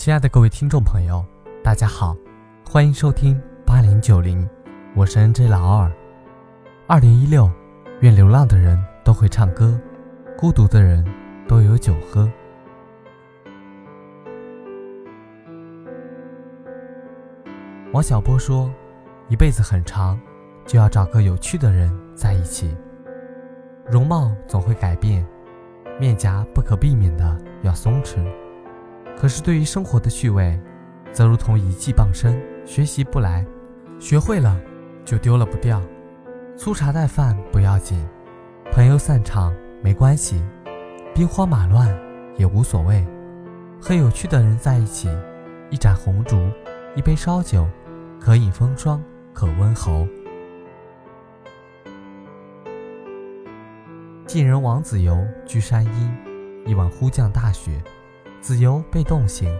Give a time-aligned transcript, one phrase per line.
[0.00, 1.22] 亲爱的各位听众朋友，
[1.62, 2.16] 大家好，
[2.64, 4.48] 欢迎收听八零九零，
[4.96, 5.92] 我是 N J 老二。
[6.86, 7.50] 二零一六，
[8.00, 9.78] 愿流浪的人都会唱歌，
[10.38, 11.04] 孤独的人
[11.46, 12.26] 都有酒喝。
[17.92, 18.72] 王小波说
[19.28, 20.18] ：“一辈子很长，
[20.64, 22.74] 就要找个有趣的人在一起。
[23.84, 25.26] 容貌总会改变，
[25.98, 28.16] 面颊不可避免的要松弛。”
[29.20, 30.58] 可是，对于生活的趣味，
[31.12, 33.44] 则如同一技傍身，学习不来，
[33.98, 34.58] 学会了
[35.04, 35.78] 就丢了不掉。
[36.56, 38.02] 粗茶淡饭不要紧，
[38.72, 40.42] 朋友散场没关系，
[41.14, 41.94] 兵荒马乱
[42.38, 43.06] 也无所谓。
[43.78, 45.10] 和有趣的人在一起，
[45.68, 46.48] 一盏红烛，
[46.96, 47.68] 一杯烧酒，
[48.18, 50.08] 可饮风霜，可温喉。
[54.26, 57.82] 晋人王子猷居山阴，一晚忽降大雪。
[58.40, 59.54] 子由被冻醒，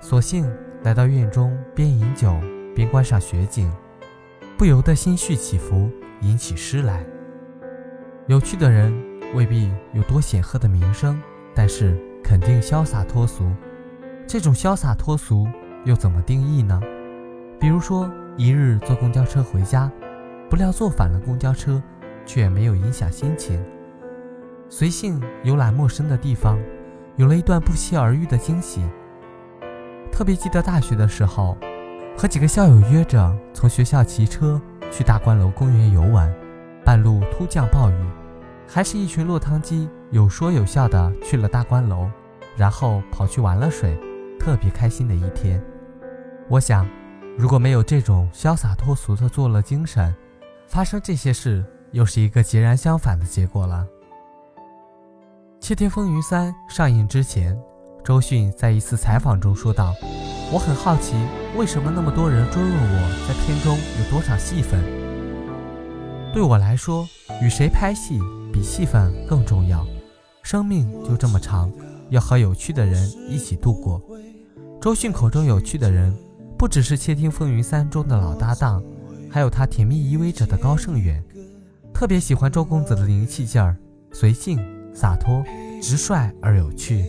[0.00, 0.50] 索性
[0.82, 2.34] 来到院中，边饮酒
[2.74, 3.70] 边观赏雪景，
[4.56, 5.90] 不由得心绪起伏，
[6.22, 7.04] 吟起诗来。
[8.26, 8.92] 有趣的人
[9.34, 11.20] 未必有多显赫的名声，
[11.54, 13.44] 但是肯定潇洒脱俗。
[14.26, 15.46] 这种潇洒脱俗
[15.84, 16.80] 又怎么定义呢？
[17.60, 19.92] 比如说，一日坐公交车回家，
[20.48, 21.82] 不料坐反了公交车，
[22.24, 23.62] 却没有影响心情，
[24.70, 26.58] 随性游览陌生的地方。
[27.16, 28.82] 有了一段不期而遇的惊喜。
[30.12, 31.56] 特别记得大学的时候，
[32.16, 36.32] 和几个校友约着从学校骑车去大观楼公园游玩，
[36.84, 37.94] 半路突降暴雨，
[38.66, 42.08] 还是一群落汤鸡有说有笑的去了大观楼，
[42.56, 43.98] 然后跑去玩了水，
[44.38, 45.62] 特别开心的一天。
[46.48, 46.88] 我想，
[47.36, 50.14] 如果没有这种潇洒脱俗的作乐精神，
[50.66, 53.86] 发生这些事又是一个截然相反的结果了。
[55.66, 57.60] 《窃听风云三》上映之前，
[58.04, 59.92] 周迅在一次采访中说道
[60.54, 61.16] ：“我很好奇，
[61.56, 64.80] 为什么那么多人追问我在片中有多少戏份？
[66.32, 67.04] 对我来说，
[67.42, 68.20] 与谁拍戏
[68.52, 69.84] 比戏份更重要。
[70.40, 71.68] 生命就这么长，
[72.10, 74.00] 要和有趣的人一起度过。”
[74.80, 76.16] 周迅口中有趣的人，
[76.56, 78.80] 不只是《窃听风云三》中的老搭档，
[79.28, 81.20] 还有他甜蜜依偎着的高胜远。
[81.92, 83.76] 特别喜欢周公子的灵气劲儿，
[84.12, 84.64] 随性。
[84.96, 85.44] 洒脱、
[85.82, 87.04] 直率而有趣，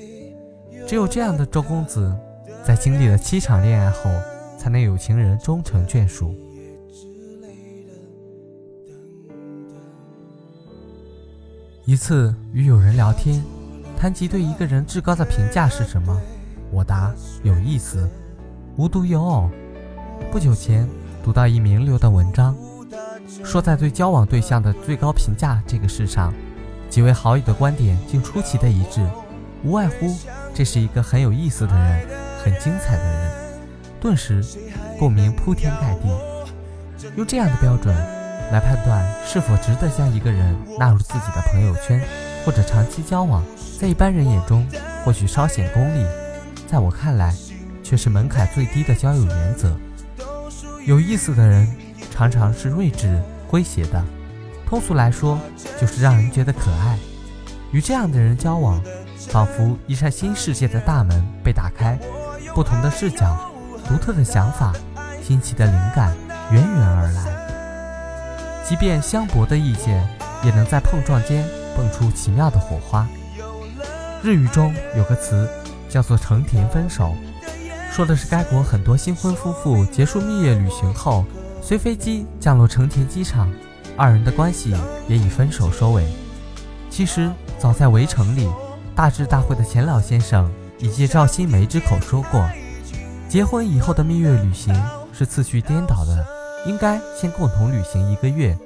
[0.86, 2.14] 只有这样的周公子，
[2.62, 4.12] 在经历了七场恋爱后，
[4.60, 6.36] 才能有情人终成眷属。
[11.86, 13.42] 一次与友人聊天，
[13.98, 16.22] 谈及对一个人至高的评价是什么，
[16.70, 18.06] 我答：有意思，
[18.76, 19.50] 无独有偶。
[20.30, 20.86] 不久前
[21.24, 22.54] 读到一名流的文章，
[23.46, 26.34] 说在对交往对象的最高评价这个事上。
[26.90, 29.06] 几位好友的观点竟出奇的一致，
[29.64, 30.18] 无外乎
[30.54, 32.08] 这是一个很有意思的人，
[32.44, 33.32] 很精彩的人。
[34.00, 34.44] 顿时，
[34.98, 36.10] 共鸣铺天盖地。
[37.16, 37.96] 用这样的标准
[38.52, 42.02] 来判断是否值得将一个人纳入自己的朋友圈
[42.44, 43.44] 或者长期交往，
[43.80, 44.68] 在一般人眼中
[45.04, 46.06] 或许稍显功利，
[46.68, 47.36] 在我看来
[47.84, 49.78] 却是门槛最低的交友原则。
[50.86, 51.68] 有意思的人
[52.12, 54.04] 常常是睿智诙谐的。
[54.70, 55.40] 通俗来说，
[55.80, 57.00] 就是让人觉得可爱。
[57.72, 58.82] 与这样的人交往，
[59.30, 61.98] 仿佛一扇新世界的大门被打开，
[62.54, 63.38] 不同的视角、
[63.88, 64.74] 独特的想法、
[65.24, 66.14] 新奇的灵感
[66.52, 68.66] 源源而来。
[68.68, 70.06] 即便相驳的意见，
[70.44, 73.08] 也能在碰撞间蹦出奇妙的火花。
[74.22, 75.50] 日语中有个词
[75.88, 77.16] 叫做“成田分手”，
[77.90, 81.24] 说的是该国很多新婚夫妇结束蜜月旅行后，
[81.62, 83.50] 随飞机降落成田机场。
[83.98, 84.76] 二人的关系
[85.08, 86.06] 也以分手收尾。
[86.90, 88.48] 其实，早在《围城》里，
[88.96, 92.48] 大智大慧的钱老先生已借赵新梅之口说过，
[93.28, 94.74] 结婚以后的蜜月旅行
[95.12, 96.26] 是次序颠倒的，
[96.68, 98.58] 应该先共同旅行一个月，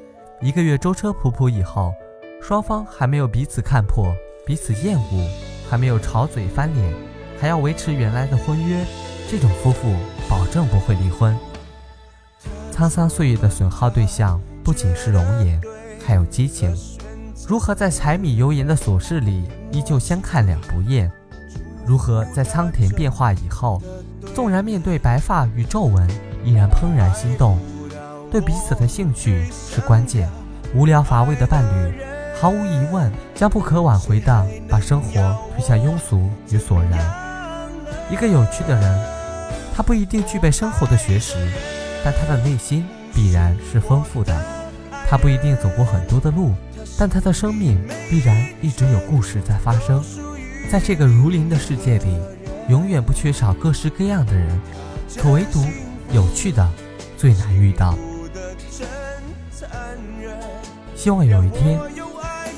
[0.41, 1.93] 一个月舟车仆仆以后，
[2.41, 4.13] 双方还没有彼此看破、
[4.45, 5.29] 彼此厌恶，
[5.69, 6.93] 还没有吵嘴翻脸，
[7.39, 8.85] 还要维持原来的婚约，
[9.29, 9.95] 这种夫妇
[10.29, 11.37] 保证不会离婚。
[12.73, 14.39] 沧桑岁月的损耗对象。
[14.63, 15.59] 不仅是容颜，
[16.05, 16.75] 还有激情。
[17.47, 21.11] 如何在柴米油盐的琐事里依旧相看两不厌？
[21.85, 23.81] 如何在苍田变化以后，
[24.35, 26.07] 纵然面对白发与皱纹，
[26.45, 27.57] 依然怦然心动？
[28.31, 30.29] 对彼此的兴趣是关键。
[30.73, 31.93] 无聊乏味的伴侣，
[32.39, 35.11] 毫无疑问将不可挽回地把生活
[35.53, 36.99] 推向庸俗与索然。
[38.09, 39.05] 一个有趣的人，
[39.75, 41.35] 他不一定具备深厚的学识，
[42.05, 42.85] 但他的内心。
[43.13, 44.35] 必然是丰富的，
[45.09, 46.53] 他不一定走过很多的路，
[46.97, 47.77] 但他的生命
[48.09, 50.03] 必然一直有故事在发生。
[50.69, 52.17] 在这个如林的世界里，
[52.69, 54.59] 永远不缺少各式各样的人，
[55.17, 55.63] 可唯独
[56.13, 56.67] 有趣的
[57.17, 57.97] 最难遇到。
[60.95, 61.79] 希望有一天，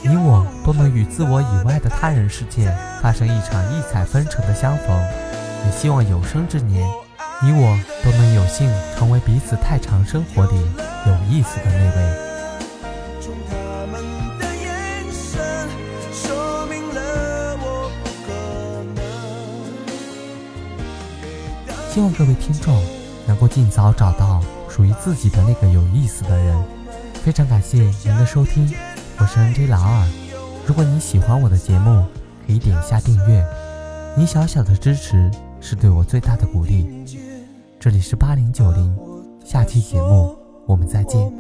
[0.04, 5.02] 你我都能与自我以外的他人世界发生一场异彩纷呈的相逢。
[5.66, 6.86] 也希望有生之年，
[7.42, 10.56] 你我都能有幸成为彼此太长生活里
[11.06, 12.34] 有意思的那位。
[21.90, 22.82] 希望各位听众
[23.28, 26.64] 能够尽早找到属于自己的那个有意思的人。
[27.24, 28.74] 非常感谢您的收听，
[29.18, 30.08] 我是 NJ 老二。
[30.66, 32.04] 如果你喜欢我的节目，
[32.48, 33.46] 可以点一下订阅，
[34.18, 35.30] 你小小的支持
[35.64, 37.06] 是对我最大的鼓励。
[37.80, 38.94] 这里是八零九零，
[39.46, 41.32] 下期节目我们再见。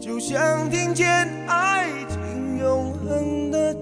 [0.00, 1.06] 就像听见
[1.46, 3.72] 爱情永恒的